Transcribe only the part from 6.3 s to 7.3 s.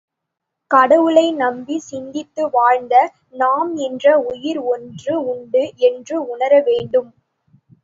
உணர வேண்டும்.